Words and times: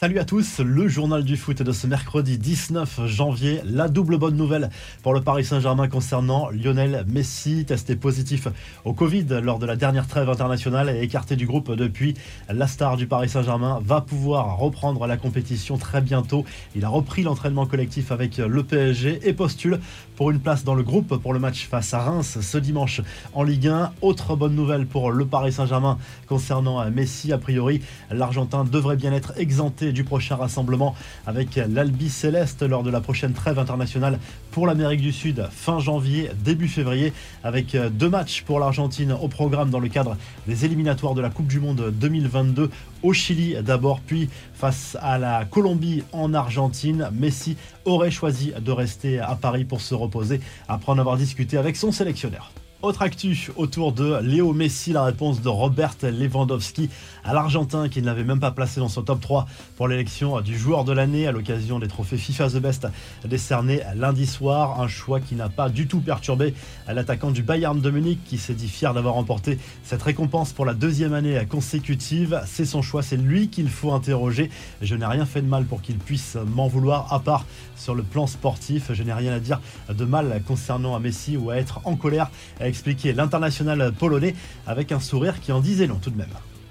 Salut 0.00 0.18
à 0.18 0.24
tous, 0.24 0.60
le 0.60 0.88
journal 0.88 1.24
du 1.24 1.36
foot 1.36 1.62
de 1.62 1.72
ce 1.72 1.86
mercredi 1.86 2.38
19 2.38 3.04
janvier. 3.04 3.60
La 3.66 3.86
double 3.86 4.16
bonne 4.16 4.34
nouvelle 4.34 4.70
pour 5.02 5.12
le 5.12 5.20
Paris 5.20 5.44
Saint-Germain 5.44 5.88
concernant 5.88 6.48
Lionel 6.48 7.04
Messi, 7.06 7.66
testé 7.66 7.96
positif 7.96 8.48
au 8.86 8.94
Covid 8.94 9.26
lors 9.42 9.58
de 9.58 9.66
la 9.66 9.76
dernière 9.76 10.06
trêve 10.06 10.30
internationale 10.30 10.88
et 10.88 11.02
écarté 11.02 11.36
du 11.36 11.46
groupe 11.46 11.72
depuis. 11.72 12.14
La 12.48 12.66
star 12.66 12.96
du 12.96 13.06
Paris 13.06 13.28
Saint-Germain 13.28 13.78
va 13.84 14.00
pouvoir 14.00 14.56
reprendre 14.56 15.06
la 15.06 15.18
compétition 15.18 15.76
très 15.76 16.00
bientôt. 16.00 16.46
Il 16.74 16.86
a 16.86 16.88
repris 16.88 17.22
l'entraînement 17.22 17.66
collectif 17.66 18.10
avec 18.10 18.38
le 18.38 18.62
PSG 18.62 19.28
et 19.28 19.34
postule 19.34 19.80
pour 20.20 20.30
une 20.30 20.38
place 20.38 20.64
dans 20.64 20.74
le 20.74 20.82
groupe 20.82 21.16
pour 21.16 21.32
le 21.32 21.38
match 21.38 21.66
face 21.66 21.94
à 21.94 22.00
Reims 22.00 22.36
ce 22.42 22.58
dimanche 22.58 23.00
en 23.32 23.42
Ligue 23.42 23.68
1. 23.68 23.92
Autre 24.02 24.36
bonne 24.36 24.54
nouvelle 24.54 24.84
pour 24.84 25.12
le 25.12 25.24
Paris 25.24 25.50
Saint-Germain 25.50 25.96
concernant 26.26 26.90
Messi. 26.90 27.32
A 27.32 27.38
priori, 27.38 27.80
l'Argentin 28.10 28.64
devrait 28.64 28.96
bien 28.96 29.14
être 29.14 29.32
exempté 29.38 29.92
du 29.92 30.04
prochain 30.04 30.36
rassemblement 30.36 30.94
avec 31.26 31.56
l'Albi 31.56 32.10
Céleste 32.10 32.60
lors 32.60 32.82
de 32.82 32.90
la 32.90 33.00
prochaine 33.00 33.32
trêve 33.32 33.58
internationale 33.58 34.18
pour 34.50 34.66
l'Amérique 34.66 35.00
du 35.00 35.12
Sud 35.12 35.48
fin 35.50 35.78
janvier, 35.78 36.30
début 36.44 36.68
février, 36.68 37.14
avec 37.42 37.74
deux 37.74 38.10
matchs 38.10 38.42
pour 38.42 38.60
l'Argentine 38.60 39.12
au 39.12 39.28
programme 39.28 39.70
dans 39.70 39.80
le 39.80 39.88
cadre 39.88 40.18
des 40.46 40.66
éliminatoires 40.66 41.14
de 41.14 41.22
la 41.22 41.30
Coupe 41.30 41.46
du 41.46 41.60
Monde 41.60 41.94
2022 41.98 42.68
au 43.02 43.14
Chili 43.14 43.56
d'abord, 43.62 44.00
puis 44.00 44.28
face 44.52 44.98
à 45.00 45.16
la 45.16 45.46
Colombie 45.46 46.02
en 46.12 46.34
Argentine. 46.34 47.08
Messi 47.14 47.56
aurait 47.86 48.10
choisi 48.10 48.52
de 48.60 48.70
rester 48.70 49.18
à 49.18 49.34
Paris 49.34 49.64
pour 49.64 49.80
se 49.80 49.94
reposer 49.94 50.09
après 50.68 50.92
en 50.92 50.98
avoir 50.98 51.16
discuté 51.16 51.56
avec 51.56 51.76
son 51.76 51.92
sélectionneur. 51.92 52.52
Autre 52.82 53.02
actu 53.02 53.50
autour 53.56 53.92
de 53.92 54.20
Léo 54.22 54.54
Messi, 54.54 54.94
la 54.94 55.04
réponse 55.04 55.42
de 55.42 55.50
Robert 55.50 55.96
Lewandowski 56.02 56.88
à 57.24 57.34
l'Argentin 57.34 57.90
qui 57.90 58.00
ne 58.00 58.06
l'avait 58.06 58.24
même 58.24 58.40
pas 58.40 58.52
placé 58.52 58.80
dans 58.80 58.88
son 58.88 59.02
top 59.02 59.20
3 59.20 59.46
pour 59.76 59.86
l'élection 59.86 60.40
du 60.40 60.58
joueur 60.58 60.84
de 60.84 60.92
l'année 60.92 61.26
à 61.26 61.32
l'occasion 61.32 61.78
des 61.78 61.88
trophées 61.88 62.16
FIFA 62.16 62.48
The 62.48 62.56
Best 62.56 62.88
décernés 63.26 63.82
lundi 63.94 64.24
soir. 64.24 64.80
Un 64.80 64.88
choix 64.88 65.20
qui 65.20 65.34
n'a 65.34 65.50
pas 65.50 65.68
du 65.68 65.88
tout 65.88 66.00
perturbé 66.00 66.54
l'attaquant 66.88 67.30
du 67.30 67.42
Bayern 67.42 67.78
de 67.78 67.90
Munich 67.90 68.18
qui 68.24 68.38
s'est 68.38 68.54
dit 68.54 68.68
fier 68.68 68.94
d'avoir 68.94 69.12
remporté 69.12 69.58
cette 69.84 70.02
récompense 70.02 70.54
pour 70.54 70.64
la 70.64 70.72
deuxième 70.72 71.12
année 71.12 71.38
consécutive. 71.50 72.40
C'est 72.46 72.64
son 72.64 72.80
choix, 72.80 73.02
c'est 73.02 73.18
lui 73.18 73.48
qu'il 73.48 73.68
faut 73.68 73.92
interroger. 73.92 74.50
Je 74.80 74.94
n'ai 74.94 75.04
rien 75.04 75.26
fait 75.26 75.42
de 75.42 75.48
mal 75.48 75.66
pour 75.66 75.82
qu'il 75.82 75.98
puisse 75.98 76.38
m'en 76.54 76.66
vouloir, 76.66 77.12
à 77.12 77.20
part 77.20 77.44
sur 77.76 77.94
le 77.94 78.02
plan 78.02 78.26
sportif. 78.26 78.90
Je 78.94 79.02
n'ai 79.02 79.12
rien 79.12 79.34
à 79.34 79.38
dire 79.38 79.60
de 79.90 80.04
mal 80.06 80.40
concernant 80.46 80.98
Messi 80.98 81.36
ou 81.36 81.50
à 81.50 81.56
être 81.56 81.82
en 81.84 81.94
colère 81.94 82.30
expliqué 82.70 83.12
l'international 83.12 83.92
polonais 83.92 84.34
avec 84.66 84.92
un 84.92 85.00
sourire 85.00 85.40
qui 85.40 85.52
en 85.52 85.60
disait 85.60 85.86
long 85.86 85.98
tout 86.02 86.10
de 86.10 86.16
même. 86.16 86.28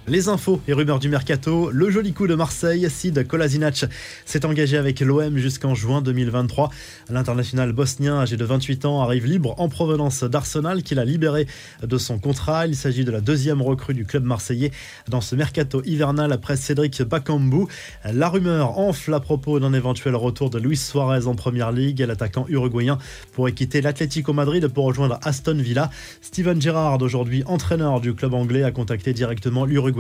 Les 0.10 0.28
infos 0.28 0.60
et 0.68 0.74
rumeurs 0.74 0.98
du 0.98 1.08
mercato, 1.08 1.70
le 1.70 1.92
joli 1.92 2.14
coup 2.14 2.26
de 2.26 2.34
Marseille, 2.34 2.90
Sid 2.90 3.28
Kolasinac 3.28 3.86
s'est 4.26 4.44
engagé 4.44 4.76
avec 4.76 5.02
l'OM 5.02 5.38
jusqu'en 5.38 5.76
juin 5.76 6.02
2023. 6.02 6.72
L'international 7.12 7.74
bosnien 7.74 8.18
âgé 8.18 8.36
de 8.36 8.44
28 8.44 8.86
ans 8.86 9.02
arrive 9.04 9.28
libre 9.28 9.54
en 9.60 9.70
provenance 9.70 10.24
d'Arsenal 10.24 10.82
qu'il 10.82 10.98
a 10.98 11.06
libéré 11.06 11.46
de 11.84 11.98
son 12.00 12.18
contrat. 12.18 12.66
Il 12.66 12.76
s'agit 12.76 13.06
de 13.06 13.12
la 13.12 13.22
deuxième 13.22 13.62
recrue 13.62 13.94
du 13.94 14.04
club 14.04 14.24
marseillais 14.24 14.72
dans 15.08 15.22
ce 15.22 15.36
mercato 15.36 15.84
hivernal 15.86 16.32
après 16.34 16.58
Cédric 16.58 17.04
Bakambu. 17.04 17.68
La 18.12 18.30
rumeur 18.30 18.80
enfle 18.80 19.14
à 19.14 19.20
propos 19.20 19.60
d'un 19.60 19.74
éventuel 19.74 20.16
retour 20.16 20.50
de 20.50 20.58
Luis 20.58 20.78
Suarez 20.78 21.28
en 21.28 21.36
première 21.36 21.72
ligue. 21.72 22.00
L'attaquant 22.00 22.48
uruguayen 22.50 22.98
pourrait 23.34 23.52
quitter 23.52 23.80
l'Atlético 23.80 24.34
Madrid 24.34 24.68
pour 24.70 24.86
rejoindre 24.86 25.20
Aston 25.22 25.58
Villa. 25.60 25.92
Steven 26.22 26.60
Gerrard, 26.60 27.00
aujourd'hui 27.04 27.44
entraîneur 27.46 28.02
du 28.02 28.16
club 28.16 28.34
anglais, 28.34 28.64
a 28.64 28.72
contacté 28.72 29.14
directement 29.14 29.66
l'Uruguay 29.66 29.99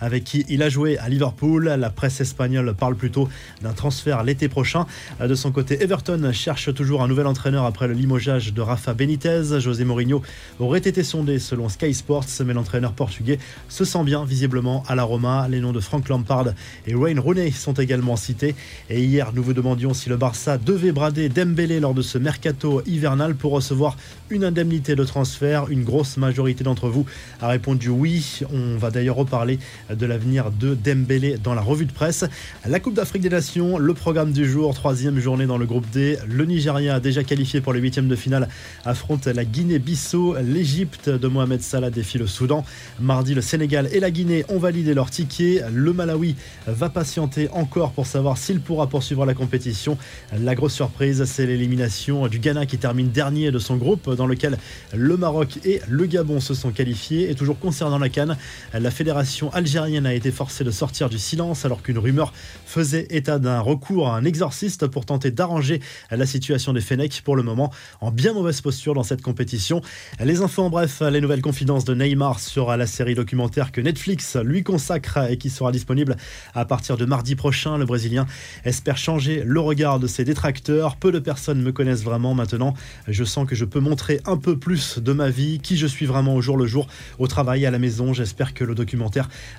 avec 0.00 0.24
qui 0.24 0.44
il 0.48 0.62
a 0.62 0.68
joué 0.68 0.98
à 0.98 1.08
Liverpool. 1.08 1.64
La 1.64 1.90
presse 1.90 2.20
espagnole 2.20 2.74
parle 2.74 2.94
plutôt 2.94 3.28
d'un 3.62 3.72
transfert 3.72 4.22
l'été 4.22 4.48
prochain. 4.48 4.86
De 5.20 5.34
son 5.34 5.52
côté, 5.52 5.82
Everton 5.82 6.30
cherche 6.32 6.72
toujours 6.74 7.02
un 7.02 7.08
nouvel 7.08 7.26
entraîneur 7.26 7.64
après 7.64 7.88
le 7.88 7.94
limogeage 7.94 8.52
de 8.52 8.60
Rafa 8.60 8.94
Benitez. 8.94 9.60
José 9.60 9.84
Mourinho 9.84 10.22
aurait 10.58 10.78
été 10.78 11.02
sondé 11.02 11.38
selon 11.38 11.68
Sky 11.68 11.94
Sports, 11.94 12.26
mais 12.44 12.54
l'entraîneur 12.54 12.92
portugais 12.92 13.38
se 13.68 13.84
sent 13.84 14.04
bien 14.04 14.24
visiblement 14.24 14.82
à 14.88 14.94
la 14.94 15.02
Roma. 15.02 15.46
Les 15.48 15.60
noms 15.60 15.72
de 15.72 15.80
Frank 15.80 16.08
Lampard 16.08 16.46
et 16.86 16.94
Wayne 16.94 17.18
Rooney 17.18 17.50
sont 17.50 17.74
également 17.74 18.16
cités. 18.16 18.54
Et 18.90 19.02
hier, 19.02 19.32
nous 19.34 19.42
vous 19.42 19.54
demandions 19.54 19.94
si 19.94 20.08
le 20.08 20.16
Barça 20.16 20.58
devait 20.58 20.92
brader 20.92 21.28
Dembélé 21.28 21.80
lors 21.80 21.94
de 21.94 22.02
ce 22.02 22.18
mercato 22.18 22.82
hivernal 22.86 23.34
pour 23.34 23.52
recevoir 23.52 23.96
une 24.30 24.44
indemnité 24.44 24.94
de 24.94 25.04
transfert. 25.04 25.68
Une 25.70 25.84
grosse 25.84 26.16
majorité 26.16 26.64
d'entre 26.64 26.88
vous 26.88 27.06
a 27.40 27.48
répondu 27.48 27.88
oui. 27.88 28.40
On 28.52 28.76
va 28.76 28.90
d'ailleurs 28.90 29.18
parler 29.32 29.58
de 29.88 30.04
l'avenir 30.04 30.50
de 30.50 30.74
Dembélé 30.74 31.38
dans 31.42 31.54
la 31.54 31.62
revue 31.62 31.86
de 31.86 31.92
presse. 31.92 32.26
La 32.68 32.80
Coupe 32.80 32.92
d'Afrique 32.92 33.22
des 33.22 33.30
Nations, 33.30 33.78
le 33.78 33.94
programme 33.94 34.30
du 34.30 34.46
jour, 34.46 34.74
troisième 34.74 35.18
journée 35.18 35.46
dans 35.46 35.56
le 35.56 35.64
groupe 35.64 35.86
D. 35.90 36.18
Le 36.28 36.44
Nigeria, 36.44 37.00
déjà 37.00 37.24
qualifié 37.24 37.62
pour 37.62 37.72
les 37.72 37.80
huitièmes 37.80 38.08
de 38.08 38.14
finale, 38.14 38.46
affronte 38.84 39.26
la 39.26 39.46
Guinée-Bissau. 39.46 40.36
L'Égypte 40.42 41.08
de 41.08 41.28
Mohamed 41.28 41.62
Salah 41.62 41.88
défie 41.88 42.18
le 42.18 42.26
Soudan. 42.26 42.62
Mardi, 43.00 43.32
le 43.32 43.40
Sénégal 43.40 43.88
et 43.90 44.00
la 44.00 44.10
Guinée 44.10 44.44
ont 44.50 44.58
validé 44.58 44.92
leur 44.92 45.08
ticket. 45.08 45.62
Le 45.72 45.94
Malawi 45.94 46.36
va 46.66 46.90
patienter 46.90 47.48
encore 47.52 47.92
pour 47.92 48.06
savoir 48.06 48.36
s'il 48.36 48.60
pourra 48.60 48.86
poursuivre 48.86 49.24
la 49.24 49.32
compétition. 49.32 49.96
La 50.38 50.54
grosse 50.54 50.74
surprise, 50.74 51.24
c'est 51.24 51.46
l'élimination 51.46 52.28
du 52.28 52.38
Ghana 52.38 52.66
qui 52.66 52.76
termine 52.76 53.08
dernier 53.08 53.50
de 53.50 53.58
son 53.58 53.76
groupe 53.76 54.14
dans 54.14 54.26
lequel 54.26 54.58
le 54.94 55.16
Maroc 55.16 55.58
et 55.64 55.80
le 55.88 56.04
Gabon 56.04 56.38
se 56.38 56.52
sont 56.52 56.70
qualifiés. 56.70 57.30
Et 57.30 57.34
toujours 57.34 57.58
concernant 57.58 57.98
la 57.98 58.10
Cannes, 58.10 58.36
la 58.74 58.90
fédération 58.90 59.21
algérienne 59.52 60.06
a 60.06 60.14
été 60.14 60.30
forcée 60.30 60.64
de 60.64 60.70
sortir 60.70 61.08
du 61.08 61.18
silence 61.18 61.64
alors 61.64 61.82
qu'une 61.82 61.98
rumeur 61.98 62.32
faisait 62.66 63.06
état 63.10 63.38
d'un 63.38 63.60
recours 63.60 64.08
à 64.08 64.16
un 64.16 64.24
exorciste 64.24 64.86
pour 64.86 65.04
tenter 65.04 65.30
d'arranger 65.30 65.80
la 66.10 66.26
situation 66.26 66.72
des 66.72 66.80
Fennecs 66.80 67.22
pour 67.24 67.36
le 67.36 67.42
moment 67.42 67.72
en 68.00 68.10
bien 68.10 68.32
mauvaise 68.32 68.60
posture 68.60 68.94
dans 68.94 69.02
cette 69.02 69.22
compétition. 69.22 69.82
Les 70.22 70.40
infos 70.40 70.62
en 70.62 70.70
bref, 70.70 71.02
les 71.02 71.20
nouvelles 71.20 71.42
confidences 71.42 71.84
de 71.84 71.94
Neymar 71.94 72.40
sur 72.40 72.76
la 72.76 72.86
série 72.86 73.14
documentaire 73.14 73.72
que 73.72 73.80
Netflix 73.80 74.36
lui 74.36 74.62
consacre 74.62 75.18
et 75.30 75.36
qui 75.36 75.50
sera 75.50 75.72
disponible 75.72 76.16
à 76.54 76.64
partir 76.64 76.96
de 76.96 77.04
mardi 77.04 77.34
prochain. 77.34 77.76
Le 77.78 77.84
Brésilien 77.84 78.26
espère 78.64 78.96
changer 78.96 79.42
le 79.44 79.60
regard 79.60 79.98
de 79.98 80.06
ses 80.06 80.24
détracteurs. 80.24 80.96
Peu 80.96 81.12
de 81.12 81.18
personnes 81.18 81.60
me 81.60 81.72
connaissent 81.72 82.04
vraiment 82.04 82.34
maintenant. 82.34 82.74
Je 83.08 83.24
sens 83.24 83.46
que 83.46 83.54
je 83.54 83.64
peux 83.64 83.80
montrer 83.80 84.20
un 84.24 84.36
peu 84.36 84.58
plus 84.58 84.98
de 84.98 85.12
ma 85.12 85.28
vie, 85.28 85.58
qui 85.60 85.76
je 85.76 85.86
suis 85.86 86.06
vraiment 86.06 86.34
au 86.34 86.40
jour 86.40 86.56
le 86.56 86.66
jour, 86.66 86.86
au 87.18 87.26
travail, 87.26 87.66
à 87.66 87.70
la 87.70 87.78
maison. 87.78 88.12
J'espère 88.12 88.54
que 88.54 88.64
le 88.64 88.74
documentaire 88.74 89.01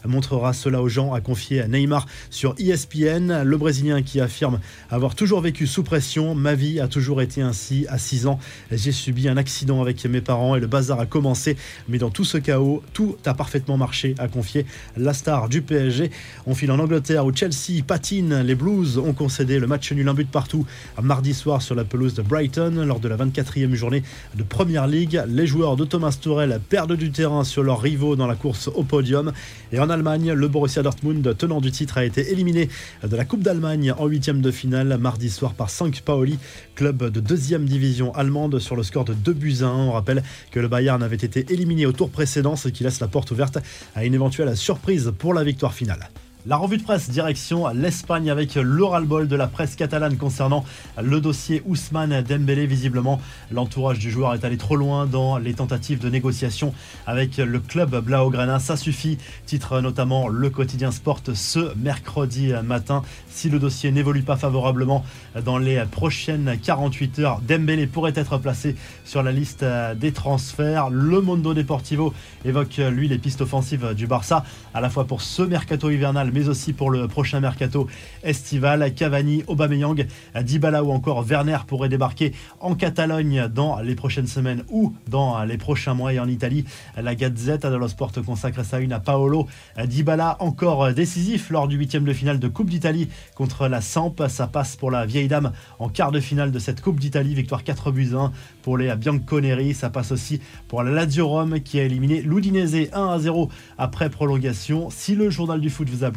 montrera 0.06 0.54
cela 0.54 0.82
aux 0.82 0.90
gens, 0.90 1.14
a 1.14 1.22
confié 1.22 1.68
Neymar 1.68 2.06
sur 2.30 2.56
ESPN. 2.60 3.44
Le 3.44 3.58
Brésilien 3.58 4.02
qui 4.02 4.20
affirme 4.20 4.60
avoir 4.90 5.16
toujours 5.16 5.42
vécu 5.42 5.68
sous 5.68 5.84
pression. 5.84 6.36
Ma 6.36 6.56
vie 6.56 6.80
a 6.80 6.88
toujours 6.88 7.22
été 7.22 7.42
ainsi. 7.42 7.86
À 7.90 7.98
6 7.98 8.28
ans, 8.28 8.40
j'ai 8.72 8.92
subi 8.92 9.28
un 9.28 9.38
accident 9.38 9.82
avec 9.82 10.04
mes 10.06 10.22
parents 10.22 10.56
et 10.56 10.60
le 10.60 10.68
bazar 10.68 11.00
a 11.00 11.06
commencé. 11.06 11.58
Mais 11.90 11.98
dans 11.98 12.10
tout 12.10 12.26
ce 12.26 12.38
chaos, 12.38 12.84
tout 12.94 13.18
a 13.26 13.34
parfaitement 13.34 13.78
marché, 13.78 14.16
a 14.18 14.28
confié 14.28 14.66
la 14.98 15.14
star 15.14 15.50
du 15.50 15.62
PSG. 15.62 16.12
On 16.46 16.56
file 16.56 16.72
en 16.72 16.80
Angleterre 16.80 17.26
où 17.26 17.36
Chelsea 17.36 17.84
patine. 17.86 18.42
Les 18.42 18.56
Blues 18.56 18.98
ont 18.98 19.14
concédé 19.14 19.60
le 19.60 19.68
match 19.68 19.92
nul 19.92 20.08
un 20.08 20.14
but 20.14 20.30
partout 20.30 20.66
mardi 21.02 21.34
soir 21.34 21.62
sur 21.62 21.76
la 21.76 21.84
pelouse 21.84 22.14
de 22.14 22.22
Brighton 22.22 22.84
lors 22.86 23.00
de 23.00 23.08
la 23.08 23.18
24e 23.18 23.74
journée 23.74 24.04
de 24.36 24.44
Première 24.44 24.88
League. 24.88 25.22
Les 25.28 25.48
joueurs 25.48 25.76
de 25.76 25.86
Thomas 25.86 26.18
Tuchel 26.20 26.60
perdent 26.70 26.96
du 26.96 27.12
terrain 27.12 27.44
sur 27.44 27.64
leurs 27.64 27.82
rivaux 27.82 28.16
dans 28.16 28.28
la 28.28 28.36
course 28.36 28.70
au 28.74 28.84
podium. 28.84 29.33
Et 29.72 29.80
en 29.80 29.90
Allemagne, 29.90 30.32
le 30.32 30.48
Borussia 30.48 30.84
Dortmund, 30.84 31.36
tenant 31.38 31.62
du 31.62 31.72
titre, 31.72 31.98
a 31.98 32.06
été 32.06 32.32
éliminé 32.32 32.70
de 33.04 33.16
la 33.16 33.26
Coupe 33.26 33.42
d'Allemagne 33.42 33.94
en 33.98 34.06
huitième 34.08 34.42
de 34.42 34.52
finale 34.52 34.98
mardi 34.98 35.30
soir 35.30 35.54
par 35.54 35.70
5 35.70 36.02
Paoli, 36.02 36.38
club 36.76 37.10
de 37.10 37.20
deuxième 37.20 37.66
division 37.66 38.14
allemande 38.16 38.60
sur 38.60 38.76
le 38.76 38.84
score 38.84 39.06
de 39.06 39.14
2 39.14 39.34
buts 39.34 39.58
à 39.62 39.66
1. 39.66 39.88
On 39.88 39.92
rappelle 39.92 40.24
que 40.52 40.60
le 40.60 40.68
Bayern 40.68 41.02
avait 41.04 41.16
été 41.16 41.46
éliminé 41.52 41.86
au 41.86 41.92
tour 41.92 42.10
précédent, 42.10 42.56
ce 42.56 42.70
qui 42.70 42.84
laisse 42.84 43.00
la 43.00 43.08
porte 43.08 43.32
ouverte 43.32 43.58
à 43.96 44.06
une 44.06 44.14
éventuelle 44.14 44.56
surprise 44.56 45.12
pour 45.18 45.34
la 45.34 45.44
victoire 45.44 45.74
finale. 45.74 46.10
La 46.46 46.58
revue 46.58 46.76
de 46.76 46.84
presse 46.84 47.10
direction 47.10 47.70
l'Espagne 47.70 48.30
avec 48.30 48.56
le 48.56 49.06
bol 49.06 49.30
de 49.30 49.36
la 49.38 49.48
presse 49.48 49.78
catalane 49.78 50.18
concernant 50.18 50.66
le 51.02 51.22
dossier 51.22 51.62
Ousmane 51.66 52.22
Dembélé. 52.22 52.68
Visiblement, 52.68 53.22
l'entourage 53.50 53.98
du 53.98 54.12
joueur 54.12 54.34
est 54.34 54.44
allé 54.44 54.58
trop 54.58 54.76
loin 54.76 55.06
dans 55.06 55.38
les 55.38 55.54
tentatives 55.54 56.00
de 56.00 56.10
négociation 56.10 56.74
avec 57.08 57.38
le 57.38 57.60
club 57.62 57.98
Blaugrana. 58.04 58.60
Ça 58.60 58.76
suffit, 58.76 59.20
titre 59.46 59.80
notamment 59.80 60.28
le 60.28 60.50
quotidien 60.50 60.92
Sport 60.92 61.22
ce 61.34 61.74
mercredi 61.78 62.52
matin. 62.62 63.04
Si 63.30 63.48
le 63.48 63.58
dossier 63.58 63.92
n'évolue 63.92 64.24
pas 64.24 64.36
favorablement 64.36 65.06
dans 65.46 65.58
les 65.58 65.82
prochaines 65.90 66.60
48 66.62 67.20
heures, 67.20 67.42
Dembélé 67.48 67.88
pourrait 67.88 68.12
être 68.18 68.38
placé 68.38 68.76
sur 69.06 69.24
la 69.24 69.32
liste 69.32 69.64
des 69.96 70.12
transferts. 70.12 70.90
Le 70.90 71.22
Mondo 71.22 71.54
Deportivo 71.54 72.14
évoque 72.44 72.82
lui 72.92 73.08
les 73.08 73.18
pistes 73.18 73.40
offensives 73.40 73.94
du 73.94 74.08
Barça, 74.08 74.44
à 74.74 74.82
la 74.82 74.90
fois 74.90 75.06
pour 75.06 75.22
ce 75.22 75.42
mercato 75.42 75.90
hivernal 75.90 76.33
mais 76.34 76.50
aussi 76.50 76.74
pour 76.74 76.90
le 76.90 77.08
prochain 77.08 77.40
mercato 77.40 77.88
estival. 78.24 78.94
Cavani, 78.94 79.44
Aubameyang, 79.48 80.06
Dybala 80.42 80.84
ou 80.84 80.92
encore 80.92 81.24
Werner 81.24 81.60
pourraient 81.68 81.90
débarquer 81.90 82.34
en 82.60 82.76
Catalogne 82.76 83.48
dans 83.48 83.80
les 83.80 83.96
prochaines 83.96 84.28
semaines 84.28 84.64
ou 84.70 84.94
dans 85.08 85.44
les 85.44 85.58
prochains 85.58 85.94
mois. 85.94 86.14
Et 86.14 86.20
en 86.20 86.28
Italie, 86.28 86.66
la 86.98 87.16
Gazette 87.16 87.66
dello 87.66 87.88
Sport 87.88 88.12
consacre 88.26 88.64
sa 88.66 88.80
une 88.80 88.94
à 88.94 89.00
Paolo 89.00 89.48
Dybala, 89.84 90.38
encore 90.40 90.94
décisif 90.94 91.50
lors 91.50 91.68
du 91.68 91.78
huitième 91.78 92.04
de 92.04 92.14
finale 92.14 92.40
de 92.40 92.48
Coupe 92.48 92.70
d'Italie 92.70 93.10
contre 93.36 93.68
la 93.68 93.82
Samp. 93.82 94.16
Ça 94.28 94.48
passe 94.48 94.76
pour 94.76 94.92
la 94.92 95.06
vieille 95.06 95.28
dame 95.28 95.52
en 95.80 95.90
quart 95.90 96.12
de 96.12 96.20
finale 96.20 96.52
de 96.52 96.60
cette 96.60 96.82
Coupe 96.82 97.00
d'Italie. 97.00 97.36
Victoire 97.36 97.64
4 97.64 97.92
buts 97.92 98.12
1 98.16 98.32
pour 98.62 98.78
les 98.78 98.94
Bianconeri. 98.96 99.74
Ça 99.74 99.90
passe 99.90 100.12
aussi 100.12 100.42
pour 100.68 100.84
la 100.84 100.92
Lazio 100.92 101.28
Rome 101.28 101.60
qui 101.62 101.80
a 101.80 101.84
éliminé 101.84 102.22
l'Udinese 102.22 102.90
1 102.94 103.08
à 103.08 103.20
0 103.20 103.50
après 103.78 104.10
prolongation. 104.10 104.90
Si 104.90 105.16
le 105.16 105.30
journal 105.30 105.60
du 105.60 105.70
foot 105.70 105.90
vous 105.90 106.04
a 106.04 106.12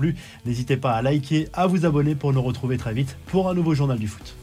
n'hésitez 0.45 0.77
pas 0.77 0.93
à 0.93 1.03
liker, 1.03 1.49
à 1.53 1.67
vous 1.67 1.87
abonner 1.87 2.15
pour 2.15 2.33
nous 2.33 2.43
retrouver 2.43 2.77
très 2.79 2.95
vite 2.95 3.17
pour 3.27 3.49
un 3.49 3.55
nouveau 3.55 3.75
journal 3.75 3.99
du 3.99 4.09
foot. 4.09 4.37